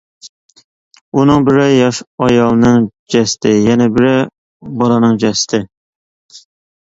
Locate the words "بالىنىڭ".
4.79-5.19